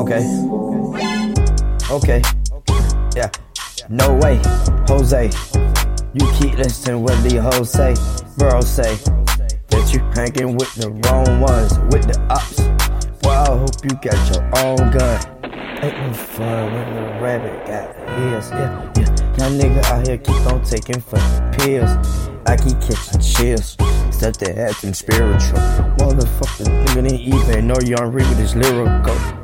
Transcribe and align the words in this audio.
Okay. 0.00 0.24
Okay. 1.90 2.22
Yeah. 3.14 3.30
No 3.90 4.14
way, 4.14 4.40
Jose. 4.88 5.30
You 6.14 6.26
keep 6.40 6.56
listening 6.56 7.02
what 7.02 7.22
the 7.22 7.62
say. 7.64 7.92
Bro 8.38 8.62
say 8.62 8.96
that 9.68 9.92
you 9.92 10.00
hanging 10.16 10.56
with 10.56 10.74
the 10.76 10.88
wrong 11.04 11.40
ones, 11.42 11.78
with 11.92 12.08
the 12.08 12.18
ops. 12.30 12.60
Well, 13.22 13.44
I 13.44 13.58
hope 13.58 13.84
you 13.84 13.90
got 14.00 14.16
your 14.32 14.42
own 14.64 14.90
gun. 14.90 15.20
Ain't 15.84 15.94
no 15.98 16.14
fun 16.14 16.72
when 16.72 16.94
the 16.94 17.02
rabbit 17.20 17.66
got 17.66 17.94
his. 18.16 18.50
Yeah, 18.52 18.92
yeah. 18.96 19.04
Now 19.36 19.50
nigga 19.50 19.84
out 19.84 20.08
here 20.08 20.16
keep 20.16 20.46
on 20.46 20.64
taking 20.64 21.02
fucking 21.02 21.52
pills. 21.60 22.30
I 22.46 22.56
keep 22.56 22.80
catching 22.80 23.20
chills. 23.20 23.76
Stuff 24.16 24.38
that 24.38 24.56
happened 24.56 24.96
spiritual. 24.96 25.58
Motherfucker, 26.00 26.64
nigga 26.64 26.94
didn't 26.94 27.20
even 27.20 27.66
know 27.66 27.76
you 27.84 27.96
on 27.96 28.12
read 28.12 28.26
with 28.30 28.38
this 28.38 28.54
lyrical. 28.54 29.39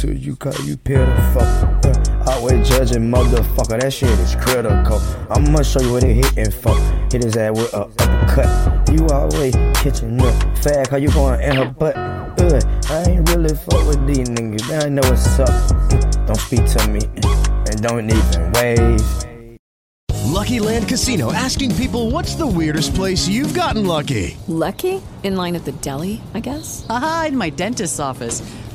To 0.00 0.14
you 0.14 0.34
cause 0.36 0.58
you 0.66 0.78
pitiful. 0.78 1.42
Uh, 1.42 2.24
always 2.26 2.66
judging 2.66 3.10
motherfucker, 3.10 3.78
that 3.80 3.92
shit 3.92 4.08
is 4.20 4.34
critical. 4.36 4.98
I'ma 5.28 5.62
show 5.62 5.80
you 5.80 5.92
what 5.92 6.04
it 6.04 6.14
hitting 6.24 6.50
for. 6.50 6.74
Hit 7.12 7.24
his 7.24 7.36
ass 7.36 7.52
with 7.52 7.74
a 7.74 7.82
uppercut. 7.82 8.88
You 8.90 9.06
always 9.08 9.54
catching 9.74 10.18
up 10.22 10.58
fast 10.58 10.88
cause 10.90 11.02
you 11.02 11.10
going 11.10 11.40
in 11.42 11.54
her 11.56 11.66
butt. 11.66 11.96
Uh, 11.96 12.60
I 12.88 13.10
ain't 13.10 13.28
really 13.28 13.54
fuck 13.54 13.86
with 13.86 14.06
these 14.06 14.28
niggas, 14.30 14.82
I 14.82 14.88
know 14.88 15.02
what's 15.02 15.38
up. 15.38 15.50
Uh, 15.50 16.00
Don't 16.26 16.36
speak 16.36 16.64
to 16.64 16.88
me 16.88 17.00
and 17.70 17.82
don't 17.82 18.08
even 18.10 18.52
wave. 18.52 19.04
Lucky 20.24 20.60
Land 20.60 20.88
Casino 20.88 21.30
asking 21.32 21.74
people 21.74 22.10
what's 22.10 22.36
the 22.36 22.46
weirdest 22.46 22.94
place 22.94 23.28
you've 23.28 23.52
gotten 23.52 23.86
lucky? 23.86 24.38
Lucky? 24.48 25.02
In 25.22 25.36
line 25.36 25.54
at 25.56 25.66
the 25.66 25.72
deli, 25.72 26.22
I 26.32 26.40
guess? 26.40 26.86
Aha, 26.88 27.26
in 27.28 27.36
my 27.36 27.50
dentist's 27.50 28.00
office. 28.00 28.40